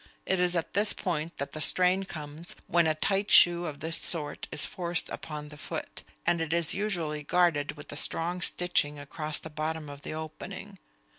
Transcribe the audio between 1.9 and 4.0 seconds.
comes when a tight shoe of this